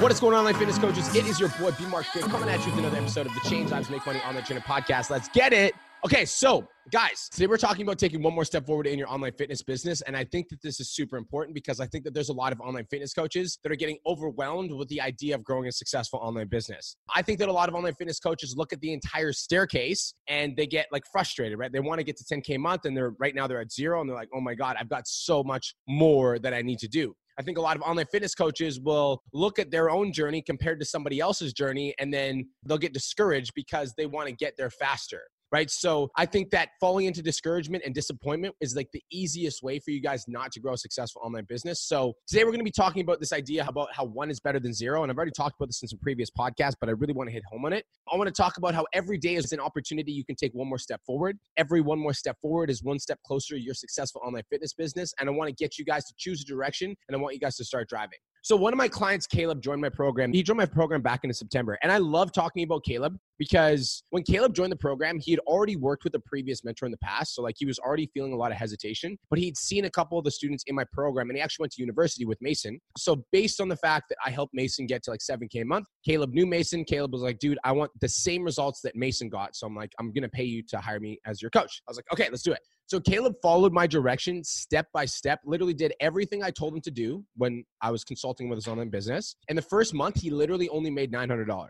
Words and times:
What 0.00 0.12
is 0.12 0.20
going 0.20 0.32
on, 0.34 0.40
online 0.40 0.54
fitness 0.54 0.78
coaches? 0.78 1.12
It 1.16 1.26
is 1.26 1.40
your 1.40 1.48
boy 1.48 1.72
B 1.72 1.84
Mark 1.86 2.06
Fit 2.06 2.22
coming 2.22 2.48
at 2.48 2.64
you 2.64 2.70
with 2.70 2.78
another 2.78 2.98
episode 2.98 3.26
of 3.26 3.34
the 3.34 3.40
Change 3.40 3.72
Lives 3.72 3.90
Make 3.90 4.06
Money 4.06 4.20
Online 4.24 4.44
Trainer 4.44 4.60
Podcast. 4.60 5.10
Let's 5.10 5.28
get 5.28 5.52
it. 5.52 5.74
Okay, 6.04 6.24
so 6.24 6.68
guys, 6.92 7.28
today 7.32 7.48
we're 7.48 7.56
talking 7.56 7.82
about 7.82 7.98
taking 7.98 8.22
one 8.22 8.32
more 8.32 8.44
step 8.44 8.64
forward 8.64 8.86
in 8.86 8.96
your 8.96 9.08
online 9.10 9.32
fitness 9.32 9.60
business. 9.60 10.00
And 10.02 10.16
I 10.16 10.22
think 10.22 10.50
that 10.50 10.62
this 10.62 10.78
is 10.78 10.88
super 10.94 11.16
important 11.16 11.52
because 11.52 11.80
I 11.80 11.86
think 11.86 12.04
that 12.04 12.14
there's 12.14 12.28
a 12.28 12.32
lot 12.32 12.52
of 12.52 12.60
online 12.60 12.86
fitness 12.88 13.12
coaches 13.12 13.58
that 13.64 13.72
are 13.72 13.76
getting 13.76 13.98
overwhelmed 14.06 14.70
with 14.70 14.86
the 14.86 15.00
idea 15.00 15.34
of 15.34 15.42
growing 15.42 15.66
a 15.66 15.72
successful 15.72 16.20
online 16.20 16.46
business. 16.46 16.94
I 17.12 17.22
think 17.22 17.40
that 17.40 17.48
a 17.48 17.52
lot 17.52 17.68
of 17.68 17.74
online 17.74 17.94
fitness 17.94 18.20
coaches 18.20 18.54
look 18.56 18.72
at 18.72 18.80
the 18.80 18.92
entire 18.92 19.32
staircase 19.32 20.14
and 20.28 20.56
they 20.56 20.68
get 20.68 20.86
like 20.92 21.02
frustrated, 21.10 21.58
right? 21.58 21.72
They 21.72 21.80
want 21.80 21.98
to 21.98 22.04
get 22.04 22.16
to 22.18 22.24
10K 22.24 22.54
a 22.54 22.58
month 22.58 22.84
and 22.84 22.96
they're 22.96 23.14
right 23.18 23.34
now 23.34 23.48
they're 23.48 23.60
at 23.60 23.72
zero 23.72 24.00
and 24.00 24.08
they're 24.08 24.16
like, 24.16 24.30
oh 24.32 24.40
my 24.40 24.54
God, 24.54 24.76
I've 24.78 24.88
got 24.88 25.08
so 25.08 25.42
much 25.42 25.74
more 25.88 26.38
that 26.38 26.54
I 26.54 26.62
need 26.62 26.78
to 26.78 26.88
do. 26.88 27.16
I 27.38 27.42
think 27.42 27.56
a 27.56 27.60
lot 27.60 27.76
of 27.76 27.82
online 27.82 28.06
fitness 28.06 28.34
coaches 28.34 28.80
will 28.80 29.22
look 29.32 29.58
at 29.58 29.70
their 29.70 29.90
own 29.90 30.12
journey 30.12 30.42
compared 30.42 30.80
to 30.80 30.86
somebody 30.86 31.20
else's 31.20 31.52
journey, 31.52 31.94
and 31.98 32.12
then 32.12 32.48
they'll 32.64 32.78
get 32.78 32.92
discouraged 32.92 33.52
because 33.54 33.94
they 33.96 34.06
want 34.06 34.28
to 34.28 34.34
get 34.34 34.56
there 34.56 34.70
faster 34.70 35.22
right? 35.52 35.70
So 35.70 36.10
I 36.16 36.26
think 36.26 36.50
that 36.50 36.70
falling 36.80 37.06
into 37.06 37.22
discouragement 37.22 37.84
and 37.84 37.94
disappointment 37.94 38.54
is 38.60 38.76
like 38.76 38.88
the 38.92 39.02
easiest 39.10 39.62
way 39.62 39.78
for 39.78 39.90
you 39.90 40.00
guys 40.00 40.24
not 40.28 40.52
to 40.52 40.60
grow 40.60 40.74
a 40.74 40.78
successful 40.78 41.22
online 41.24 41.46
business. 41.48 41.80
So 41.80 42.14
today 42.26 42.44
we're 42.44 42.50
going 42.50 42.60
to 42.60 42.64
be 42.64 42.70
talking 42.70 43.02
about 43.02 43.20
this 43.20 43.32
idea 43.32 43.64
about 43.66 43.88
how 43.94 44.04
one 44.04 44.30
is 44.30 44.40
better 44.40 44.60
than 44.60 44.74
zero. 44.74 45.02
And 45.02 45.10
I've 45.10 45.16
already 45.16 45.32
talked 45.32 45.56
about 45.58 45.68
this 45.68 45.82
in 45.82 45.88
some 45.88 45.98
previous 46.00 46.30
podcasts, 46.30 46.74
but 46.80 46.88
I 46.88 46.92
really 46.92 47.12
want 47.12 47.28
to 47.28 47.32
hit 47.32 47.42
home 47.50 47.64
on 47.64 47.72
it. 47.72 47.84
I 48.12 48.16
want 48.16 48.28
to 48.28 48.42
talk 48.42 48.58
about 48.58 48.74
how 48.74 48.86
every 48.92 49.18
day 49.18 49.34
is 49.34 49.52
an 49.52 49.60
opportunity 49.60 50.12
you 50.12 50.24
can 50.24 50.36
take 50.36 50.52
one 50.52 50.68
more 50.68 50.78
step 50.78 51.00
forward. 51.06 51.38
Every 51.56 51.80
one 51.80 51.98
more 51.98 52.14
step 52.14 52.36
forward 52.40 52.70
is 52.70 52.82
one 52.82 52.98
step 52.98 53.18
closer 53.26 53.54
to 53.54 53.60
your 53.60 53.74
successful 53.74 54.20
online 54.24 54.44
fitness 54.50 54.74
business. 54.74 55.14
And 55.18 55.28
I 55.28 55.32
want 55.32 55.48
to 55.48 55.54
get 55.54 55.78
you 55.78 55.84
guys 55.84 56.04
to 56.06 56.14
choose 56.16 56.42
a 56.42 56.44
direction 56.44 56.94
and 57.08 57.16
I 57.16 57.20
want 57.20 57.34
you 57.34 57.40
guys 57.40 57.56
to 57.56 57.64
start 57.64 57.88
driving. 57.88 58.18
So 58.42 58.56
one 58.56 58.72
of 58.72 58.76
my 58.76 58.88
clients, 58.88 59.26
Caleb, 59.26 59.62
joined 59.62 59.80
my 59.80 59.88
program. 59.88 60.32
He 60.32 60.42
joined 60.42 60.58
my 60.58 60.66
program 60.66 61.02
back 61.02 61.24
in 61.24 61.32
September. 61.32 61.78
And 61.82 61.90
I 61.90 61.98
love 61.98 62.32
talking 62.32 62.62
about 62.62 62.84
Caleb 62.84 63.18
because 63.38 64.02
when 64.10 64.22
Caleb 64.22 64.54
joined 64.54 64.72
the 64.72 64.76
program, 64.76 65.18
he 65.18 65.30
had 65.32 65.40
already 65.40 65.76
worked 65.76 66.04
with 66.04 66.14
a 66.14 66.20
previous 66.20 66.64
mentor 66.64 66.86
in 66.86 66.92
the 66.92 66.98
past. 66.98 67.34
So 67.34 67.42
like 67.42 67.56
he 67.58 67.66
was 67.66 67.78
already 67.78 68.10
feeling 68.14 68.32
a 68.32 68.36
lot 68.36 68.50
of 68.50 68.58
hesitation, 68.58 69.18
but 69.30 69.38
he'd 69.38 69.56
seen 69.56 69.84
a 69.84 69.90
couple 69.90 70.18
of 70.18 70.24
the 70.24 70.30
students 70.30 70.64
in 70.66 70.74
my 70.74 70.84
program 70.92 71.30
and 71.30 71.36
he 71.36 71.42
actually 71.42 71.64
went 71.64 71.72
to 71.72 71.82
university 71.82 72.24
with 72.24 72.38
Mason. 72.40 72.80
So 72.96 73.24
based 73.32 73.60
on 73.60 73.68
the 73.68 73.76
fact 73.76 74.06
that 74.10 74.16
I 74.24 74.30
helped 74.30 74.54
Mason 74.54 74.86
get 74.86 75.02
to 75.04 75.10
like 75.10 75.20
7K 75.20 75.62
a 75.62 75.64
month, 75.64 75.86
Caleb 76.04 76.32
knew 76.32 76.46
Mason. 76.46 76.84
Caleb 76.84 77.12
was 77.12 77.22
like, 77.22 77.38
dude, 77.38 77.58
I 77.64 77.72
want 77.72 77.90
the 78.00 78.08
same 78.08 78.44
results 78.44 78.80
that 78.82 78.96
Mason 78.96 79.28
got. 79.28 79.56
So 79.56 79.66
I'm 79.66 79.74
like, 79.74 79.92
I'm 79.98 80.12
going 80.12 80.22
to 80.22 80.28
pay 80.28 80.44
you 80.44 80.62
to 80.68 80.78
hire 80.78 81.00
me 81.00 81.18
as 81.26 81.42
your 81.42 81.50
coach. 81.50 81.82
I 81.86 81.90
was 81.90 81.96
like, 81.96 82.06
okay, 82.12 82.28
let's 82.30 82.42
do 82.42 82.52
it. 82.52 82.60
So 82.88 82.98
Caleb 82.98 83.34
followed 83.42 83.74
my 83.74 83.86
direction 83.86 84.42
step 84.42 84.86
by 84.94 85.04
step, 85.04 85.40
literally 85.44 85.74
did 85.74 85.92
everything 86.00 86.42
I 86.42 86.50
told 86.50 86.72
him 86.72 86.80
to 86.80 86.90
do 86.90 87.22
when 87.36 87.62
I 87.82 87.90
was 87.90 88.02
consulting 88.02 88.48
with 88.48 88.56
his 88.56 88.66
online 88.66 88.88
business. 88.88 89.36
And 89.50 89.58
the 89.58 89.62
first 89.62 89.92
month, 89.92 90.18
he 90.18 90.30
literally 90.30 90.70
only 90.70 90.90
made 90.90 91.12
$900. 91.12 91.68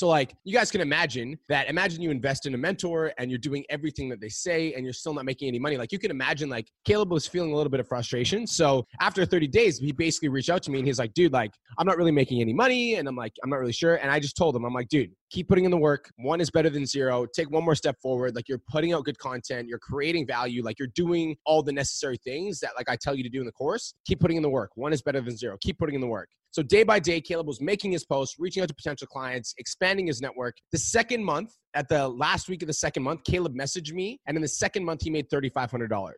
So, 0.00 0.08
like, 0.08 0.34
you 0.44 0.54
guys 0.54 0.70
can 0.70 0.80
imagine 0.80 1.38
that. 1.50 1.68
Imagine 1.68 2.00
you 2.00 2.10
invest 2.10 2.46
in 2.46 2.54
a 2.54 2.56
mentor 2.56 3.12
and 3.18 3.30
you're 3.30 3.36
doing 3.38 3.66
everything 3.68 4.08
that 4.08 4.18
they 4.18 4.30
say 4.30 4.72
and 4.72 4.82
you're 4.82 4.94
still 4.94 5.12
not 5.12 5.26
making 5.26 5.48
any 5.48 5.58
money. 5.58 5.76
Like, 5.76 5.92
you 5.92 5.98
can 5.98 6.10
imagine, 6.10 6.48
like, 6.48 6.70
Caleb 6.86 7.10
was 7.12 7.26
feeling 7.26 7.52
a 7.52 7.54
little 7.54 7.68
bit 7.68 7.80
of 7.80 7.86
frustration. 7.86 8.46
So, 8.46 8.86
after 9.02 9.26
30 9.26 9.48
days, 9.48 9.76
he 9.76 9.92
basically 9.92 10.30
reached 10.30 10.48
out 10.48 10.62
to 10.62 10.70
me 10.70 10.78
and 10.78 10.88
he's 10.88 10.98
like, 10.98 11.12
dude, 11.12 11.34
like, 11.34 11.52
I'm 11.76 11.86
not 11.86 11.98
really 11.98 12.12
making 12.12 12.40
any 12.40 12.54
money. 12.54 12.94
And 12.94 13.06
I'm 13.08 13.14
like, 13.14 13.34
I'm 13.44 13.50
not 13.50 13.58
really 13.58 13.74
sure. 13.74 13.96
And 13.96 14.10
I 14.10 14.20
just 14.20 14.38
told 14.38 14.56
him, 14.56 14.64
I'm 14.64 14.72
like, 14.72 14.88
dude, 14.88 15.10
keep 15.28 15.48
putting 15.50 15.66
in 15.66 15.70
the 15.70 15.76
work. 15.76 16.10
One 16.16 16.40
is 16.40 16.50
better 16.50 16.70
than 16.70 16.86
zero. 16.86 17.26
Take 17.34 17.50
one 17.50 17.62
more 17.62 17.74
step 17.74 18.00
forward. 18.00 18.34
Like, 18.34 18.48
you're 18.48 18.62
putting 18.70 18.94
out 18.94 19.04
good 19.04 19.18
content, 19.18 19.68
you're 19.68 19.78
creating 19.78 20.26
value, 20.26 20.62
like, 20.62 20.78
you're 20.78 20.88
doing 20.94 21.36
all 21.44 21.62
the 21.62 21.72
necessary 21.72 22.16
things 22.24 22.58
that, 22.60 22.70
like, 22.74 22.88
I 22.88 22.96
tell 22.96 23.14
you 23.14 23.22
to 23.22 23.28
do 23.28 23.40
in 23.40 23.44
the 23.44 23.52
course. 23.52 23.92
Keep 24.06 24.20
putting 24.20 24.38
in 24.38 24.42
the 24.42 24.48
work. 24.48 24.70
One 24.76 24.94
is 24.94 25.02
better 25.02 25.20
than 25.20 25.36
zero. 25.36 25.58
Keep 25.60 25.78
putting 25.78 25.94
in 25.94 26.00
the 26.00 26.06
work. 26.06 26.30
So 26.52 26.62
day 26.62 26.82
by 26.82 26.98
day, 26.98 27.20
Caleb 27.20 27.46
was 27.46 27.60
making 27.60 27.92
his 27.92 28.04
posts, 28.04 28.36
reaching 28.38 28.62
out 28.62 28.68
to 28.68 28.74
potential 28.74 29.06
clients, 29.06 29.54
expanding 29.58 30.08
his 30.08 30.20
network. 30.20 30.56
The 30.72 30.78
second 30.78 31.24
month, 31.24 31.52
at 31.74 31.88
the 31.88 32.08
last 32.08 32.48
week 32.48 32.62
of 32.62 32.66
the 32.66 32.74
second 32.74 33.04
month, 33.04 33.22
Caleb 33.24 33.54
messaged 33.54 33.92
me, 33.92 34.20
and 34.26 34.36
in 34.36 34.42
the 34.42 34.48
second 34.48 34.84
month, 34.84 35.02
he 35.02 35.10
made 35.10 35.30
$3,500. 35.30 36.12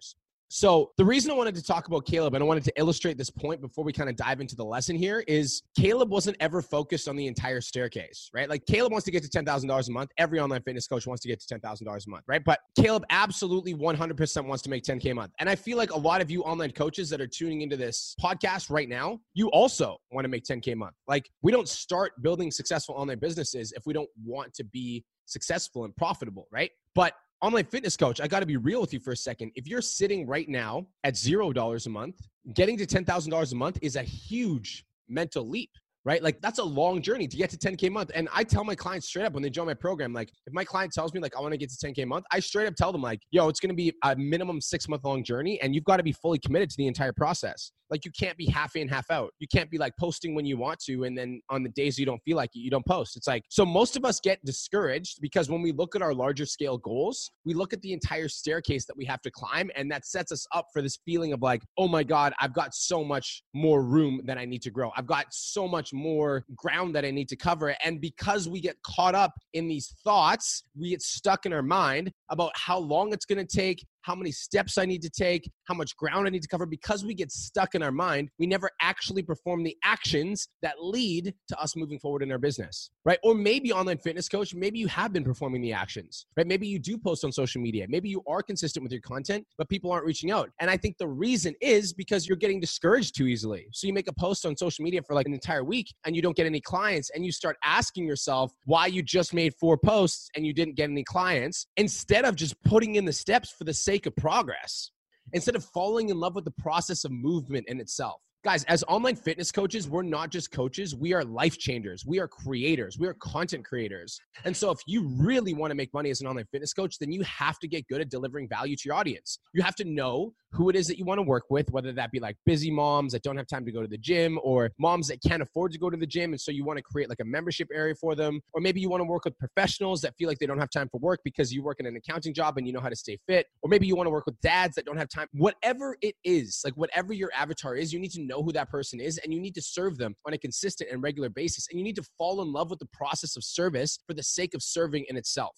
So 0.55 0.91
the 0.99 1.05
reason 1.05 1.31
I 1.31 1.35
wanted 1.35 1.55
to 1.55 1.63
talk 1.63 1.87
about 1.87 2.05
Caleb 2.05 2.35
and 2.35 2.45
I 2.45 2.47
wanted 2.47 2.63
to 2.65 2.73
illustrate 2.77 3.17
this 3.17 3.31
point 3.31 3.63
before 3.63 3.85
we 3.85 3.91
kind 3.91 4.11
of 4.11 4.17
dive 4.17 4.39
into 4.39 4.55
the 4.55 4.63
lesson 4.63 4.95
here 4.95 5.25
is 5.27 5.63
Caleb 5.75 6.11
wasn't 6.11 6.37
ever 6.41 6.61
focused 6.61 7.09
on 7.09 7.17
the 7.17 7.27
entire 7.27 7.63
staircase, 7.63 8.29
right? 8.35 8.51
Like 8.51 8.67
Caleb 8.67 8.93
wants 8.93 9.07
to 9.07 9.11
get 9.11 9.23
to 9.23 9.31
$10,000 9.31 9.89
a 9.89 9.91
month. 9.91 10.11
Every 10.19 10.41
online 10.41 10.61
fitness 10.61 10.87
coach 10.87 11.07
wants 11.07 11.23
to 11.23 11.29
get 11.29 11.41
to 11.41 11.59
$10,000 11.59 12.07
a 12.07 12.11
month, 12.11 12.25
right? 12.27 12.45
But 12.45 12.59
Caleb 12.77 13.03
absolutely 13.09 13.73
100% 13.73 14.45
wants 14.45 14.63
to 14.65 14.69
make 14.69 14.85
10K 14.85 15.13
a 15.13 15.15
month. 15.15 15.33
And 15.41 15.49
I 15.49 15.55
feel 15.55 15.79
like 15.79 15.91
a 15.93 15.99
lot 15.99 16.21
of 16.21 16.31
you 16.31 16.43
online 16.43 16.73
coaches 16.73 17.09
that 17.09 17.23
are 17.23 17.27
tuning 17.27 17.63
into 17.63 17.79
this 17.79 18.15
podcast 18.23 18.69
right 18.69 18.91
now, 18.91 19.21
you 19.33 19.49
also 19.53 19.97
want 20.11 20.27
to 20.27 20.29
make 20.29 20.45
10K 20.45 20.75
a 20.75 20.77
month. 20.77 20.97
Like 21.09 21.31
we 21.41 21.51
don't 21.51 21.67
start 21.67 22.13
building 22.21 22.51
successful 22.51 22.95
online 22.97 23.21
businesses 23.21 23.73
if 23.75 23.87
we 23.87 23.95
don't 23.95 24.11
want 24.23 24.53
to 24.53 24.65
be 24.65 25.03
successful 25.25 25.87
and 25.87 25.97
profitable, 25.97 26.47
right? 26.53 26.71
But 26.95 27.15
online 27.43 27.65
fitness 27.65 27.97
coach, 27.97 28.21
I 28.21 28.29
got 28.29 28.41
to 28.41 28.47
be 28.47 28.57
real 28.57 28.81
with 28.81 28.93
you 28.93 29.01
for 29.01 29.11
a 29.13 29.17
second. 29.17 29.51
If 29.57 29.67
you're 29.67 29.83
sitting 29.83 30.27
right 30.27 30.49
now 30.49 30.87
at 31.03 31.15
$0 31.15 31.87
a 31.87 31.91
month, 31.91 32.17
getting 32.55 32.79
to 32.79 32.87
$10,000 32.87 33.53
a 33.53 33.55
month 33.57 33.79
is 33.83 33.97
a 33.97 34.03
huge 34.03 34.87
mental 35.09 35.47
leap 35.47 35.71
right? 36.05 36.23
Like 36.23 36.41
that's 36.41 36.59
a 36.59 36.65
long 36.65 37.01
journey 37.01 37.29
to 37.29 37.37
get 37.37 37.51
to 37.51 37.57
10K 37.57 37.89
a 37.89 37.91
month. 37.91 38.11
And 38.15 38.29
I 38.33 38.45
tell 38.45 38.65
my 38.65 38.75
clients 38.75 39.07
straight 39.07 39.25
up 39.25 39.35
when 39.35 39.43
they 39.43 39.51
join 39.51 39.67
my 39.67 39.75
program, 39.75 40.13
like 40.13 40.31
if 40.47 40.53
my 40.53 40.65
client 40.65 40.93
tells 40.93 41.15
me 41.15 41.21
like 41.21 41.37
I 41.37 41.41
want 41.41 41.53
to 41.53 41.59
get 41.59 41.71
to 41.71 41.87
10K 41.87 42.03
a 42.03 42.07
month, 42.07 42.25
I 42.33 42.41
straight 42.41 42.67
up 42.67 42.75
tell 42.75 42.93
them 42.93 43.03
like, 43.03 43.21
yo, 43.31 43.49
it's 43.49 43.61
gonna 43.61 43.75
be 43.75 43.93
a 44.05 44.17
minimum 44.17 44.61
six 44.61 44.89
month 44.89 45.05
long 45.05 45.23
journey 45.23 45.61
and 45.61 45.75
you've 45.75 45.85
got 45.85 45.99
to 45.99 46.03
be 46.03 46.13
fully 46.13 46.39
committed 46.39 46.71
to 46.71 46.77
the 46.77 46.87
entire 46.87 47.13
process. 47.13 47.73
Like 47.91 48.07
you 48.07 48.11
can't 48.19 48.39
be 48.39 48.47
half 48.47 48.75
in, 48.75 48.89
half 48.89 49.11
out. 49.11 49.33
You 49.39 49.47
can't 49.53 49.71
be 49.71 49.77
like 49.77 49.93
posting 50.01 50.35
when 50.35 50.47
you 50.47 50.57
want 50.57 50.81
to 50.87 51.05
and 51.05 51.17
then 51.17 51.41
on 51.51 51.63
the 51.63 51.69
days 51.69 51.99
you 51.99 52.07
don't 52.07 52.23
feel 52.25 52.37
like 52.37 52.51
it, 52.55 52.61
you 52.61 52.71
don't 52.71 52.87
post. 52.87 53.17
It's 53.17 53.27
like 53.27 53.45
so 53.49 53.67
most 53.67 53.97
of 53.97 54.05
us 54.05 54.19
get 54.19 54.43
discouraged 54.45 55.19
because 55.21 55.51
when 55.51 55.63
we 55.63 55.73
look 55.73 55.95
at 55.95 56.03
our 56.03 56.15
larger 56.15 56.47
scale 56.47 56.79
goals, 56.79 57.31
we 57.45 57.55
look 57.55 57.73
at 57.73 57.83
the 57.83 57.93
entire 57.93 58.29
staircase 58.29 58.87
that 58.87 58.97
we 58.97 59.05
have 59.05 59.21
to 59.23 59.31
climb 59.31 59.71
and 59.77 59.91
that 59.93 60.07
sets 60.07 60.33
us 60.33 60.47
up 60.53 60.67
for 60.73 60.81
this 60.81 60.99
feeling 61.05 61.33
of 61.33 61.43
like, 61.43 61.63
oh 61.77 61.87
my 61.87 62.03
God, 62.03 62.33
I've 62.41 62.55
got 62.55 62.75
so 62.75 63.05
much 63.05 63.43
more 63.55 63.83
room 63.83 64.23
that 64.25 64.39
I 64.39 64.47
need 64.47 64.63
to 64.63 64.71
grow. 64.71 64.91
I've 64.97 65.07
got 65.07 65.27
so 65.31 65.69
much 65.69 65.92
more 65.93 66.45
ground 66.57 66.95
that 66.95 67.05
I 67.05 67.11
need 67.11 67.29
to 67.29 67.37
cover. 67.37 67.77
And 67.85 68.01
because 68.01 68.49
we 68.49 68.61
get 68.61 68.77
caught 68.83 69.15
up 69.15 69.33
in 69.53 69.69
these 69.69 69.95
thoughts, 70.05 70.65
we 70.79 70.91
get 70.91 71.03
stuck 71.03 71.47
in 71.47 71.53
our 71.53 71.63
mind 71.63 72.13
about 72.31 72.53
how 72.55 72.79
long 72.79 73.13
it's 73.13 73.25
going 73.25 73.45
to 73.45 73.57
take, 73.57 73.87
how 74.03 74.15
many 74.15 74.31
steps 74.31 74.79
I 74.79 74.85
need 74.85 75.03
to 75.03 75.11
take, 75.11 75.51
how 75.65 75.75
much 75.75 75.97
ground 75.97 76.27
I 76.27 76.31
need 76.31 76.43
to 76.43 76.49
cover. 76.49 76.67
Because 76.67 77.05
we 77.05 77.15
get 77.15 77.33
stuck 77.33 77.75
in 77.75 77.83
our 77.83 77.93
mind, 77.93 78.29
we 78.39 78.47
never 78.47 78.71
actually 78.81 79.23
perform 79.23 79.63
the 79.63 79.77
actions 79.85 80.49
that 80.63 80.75
lead 80.81 81.35
to 81.49 81.61
us 81.61 81.77
moving 81.77 81.99
forward 81.99 82.23
in 82.23 82.31
our 82.31 82.39
business, 82.39 82.91
right? 83.05 83.19
Or 83.23 83.35
maybe 83.35 83.73
online 83.73 83.99
fitness 83.99 84.29
coach, 84.29 84.55
maybe 84.55 84.79
you 84.79 84.89
have 84.89 85.13
been 85.13 85.25
performing 85.25 85.63
the 85.63 85.73
actions, 85.73 86.27
right? 86.37 86.47
Maybe 86.47 86.67
you 86.67 86.79
do 86.79 86.99
post 86.99 87.25
on 87.25 87.33
social 87.33 87.61
media. 87.61 87.87
Maybe 87.89 88.09
you 88.09 88.23
are 88.27 88.43
consistent 88.43 88.83
with 88.83 88.93
your 88.93 89.01
content, 89.01 89.47
but 89.57 89.69
people 89.69 89.91
aren't 89.91 90.05
reaching 90.05 90.31
out. 90.31 90.51
And 90.61 90.71
I 90.71 90.77
think 90.77 90.99
the 90.99 91.09
reason 91.09 91.55
is 91.61 91.93
because 91.93 92.27
you're 92.27 92.37
getting 92.37 92.61
discouraged 92.61 93.17
too 93.17 93.27
easily. 93.27 93.67
So 93.73 93.87
you 93.87 93.93
make 93.93 94.09
a 94.09 94.13
post 94.13 94.45
on 94.47 94.57
social 94.57 94.85
media 94.85 95.03
for 95.03 95.15
like 95.15 95.27
an 95.27 95.35
entire 95.35 95.65
week 95.65 95.95
and 96.05 96.15
you 96.17 96.23
don't 96.23 96.37
get 96.37 96.47
any 96.47 96.61
clients 96.61 97.11
and 97.15 97.25
you 97.25 97.33
start 97.33 97.57
asking 97.65 98.07
yourself 98.07 98.53
why 98.65 98.87
you 98.87 99.03
just 99.03 99.35
made 99.35 99.55
four 99.61 99.77
posts 99.77 100.31
and 100.37 100.47
you 100.47 100.53
didn't 100.53 100.77
get 100.77 100.91
any 100.91 101.05
clients 101.05 101.67
instead 101.77 102.25
of 102.25 102.37
just 102.37 102.61
putting 102.65 102.97
in 102.97 103.05
the 103.05 103.13
steps 103.13 103.51
for 103.51 103.65
the 103.65 103.75
sake 103.93 104.07
of 104.07 104.17
progress 104.17 104.91
instead 105.35 105.55
of 105.55 105.63
falling 105.67 106.09
in 106.09 106.19
love 106.19 106.35
with 106.35 106.47
the 106.47 106.63
process 106.63 107.05
of 107.05 107.13
movement 107.13 107.67
in 107.69 107.79
itself. 107.79 108.23
Guys, 108.43 108.65
as 108.65 108.83
online 108.89 109.15
fitness 109.15 109.53
coaches, 109.53 109.87
we're 109.87 110.03
not 110.03 110.31
just 110.31 110.51
coaches, 110.51 110.97
we 110.97 111.13
are 111.13 111.23
life 111.23 111.59
changers. 111.59 112.05
We 112.07 112.19
are 112.19 112.27
creators. 112.27 112.99
We 112.99 113.07
are 113.07 113.15
content 113.21 113.65
creators. 113.65 114.19
And 114.45 114.57
so, 114.57 114.71
if 114.71 114.81
you 114.87 115.07
really 115.19 115.53
want 115.55 115.71
to 115.71 115.75
make 115.77 115.93
money 115.93 116.11
as 116.11 116.23
an 116.23 116.27
online 116.27 116.47
fitness 116.51 116.73
coach, 116.73 116.99
then 116.99 117.13
you 117.13 117.23
have 117.23 117.59
to 117.61 117.69
get 117.69 117.87
good 117.87 118.01
at 118.01 118.09
delivering 118.09 118.49
value 118.49 118.77
to 118.77 118.83
your 118.87 118.97
audience. 118.97 119.39
You 119.53 119.63
have 119.63 119.77
to 119.77 119.85
know 119.85 120.33
who 120.53 120.69
it 120.69 120.77
is 120.77 120.87
that 120.87 120.99
you 120.99 121.05
want 121.05 121.19
to 121.19 121.23
work 121.23 121.45
with, 121.49 121.71
whether 121.71 121.93
that 121.93 122.13
be 122.13 122.21
like 122.21 122.37
busy 122.45 122.71
moms 122.71 123.13
that 123.13 123.23
don't 123.23 123.37
have 123.37 123.47
time 123.47 123.65
to 123.65 123.73
go 123.73 123.81
to 123.81 123.89
the 123.89 123.99
gym 123.99 124.39
or 124.43 124.71
moms 124.79 125.09
that 125.09 125.23
can't 125.27 125.43
afford 125.43 125.73
to 125.73 125.79
go 125.79 125.89
to 125.89 125.97
the 125.97 126.07
gym. 126.07 126.33
And 126.33 126.41
so 126.41 126.51
you 126.51 126.65
want 126.65 126.77
to 126.77 126.83
create 126.83 127.09
like 127.09 127.21
a 127.21 127.25
membership 127.25 127.69
area 127.73 127.95
for 127.95 128.15
them. 128.15 128.41
Or 128.53 128.61
maybe 128.61 128.81
you 128.81 128.89
want 128.89 129.01
to 129.01 129.05
work 129.05 129.25
with 129.25 129.39
professionals 129.39 130.03
that 130.03 130.15
feel 130.17 130.29
like 130.29 130.39
they 130.39 130.47
don't 130.47 130.59
have 130.59 130.71
time 130.71 130.89
for 130.91 130.99
work 130.99 131.21
because 131.25 131.53
you 131.53 131.63
work 131.63 131.81
in 131.81 131.87
an 131.87 131.97
accounting 131.97 132.35
job 132.35 132.59
and 132.59 132.67
you 132.67 132.73
know 132.73 132.81
how 132.81 132.89
to 132.89 132.97
stay 132.97 133.19
fit. 133.27 133.47
Or 133.63 133.71
maybe 133.71 133.87
you 133.87 133.97
want 133.97 134.07
to 134.07 134.11
work 134.11 134.27
with 134.27 134.39
dads 134.41 134.75
that 134.75 134.85
don't 134.85 134.99
have 134.99 135.09
time. 135.09 135.27
Whatever 135.33 135.97
it 136.03 136.15
is, 136.25 136.61
like 136.65 136.75
whatever 136.75 137.13
your 137.13 137.31
avatar 137.37 137.75
is, 137.75 137.93
you 137.93 137.99
need 137.99 138.13
to 138.13 138.23
know 138.23 138.43
who 138.43 138.53
that 138.53 138.71
person 138.71 139.01
is 139.01 139.19
and 139.19 139.33
you 139.33 139.41
need 139.41 139.55
to 139.55 139.63
serve 139.63 139.97
them 139.97 140.15
on 140.27 140.35
a 140.35 140.39
consistent 140.39 140.91
and 140.91 141.03
regular 141.03 141.31
basis. 141.31 141.67
And 141.71 141.79
you 141.79 141.85
need 141.85 141.97
to 141.97 142.05
fall 142.19 142.43
in 142.43 142.53
love 142.53 142.69
with 142.71 142.79
the 142.79 142.89
process 142.93 143.37
of 143.37 143.45
service 143.45 143.99
for 144.07 144.15
the 144.15 144.23
sake 144.23 144.55
of 144.55 144.63
serving 144.63 145.07
in 145.09 145.17
itself. 145.17 145.57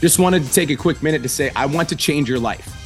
Just 0.00 0.18
wanted 0.18 0.44
to 0.44 0.52
take 0.52 0.70
a 0.70 0.76
quick 0.76 1.02
minute 1.02 1.22
to 1.22 1.28
say, 1.28 1.50
I 1.56 1.66
want 1.66 1.88
to 1.90 1.96
change 1.96 2.28
your 2.28 2.38
life. 2.38 2.85